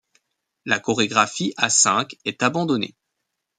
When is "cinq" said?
1.69-2.15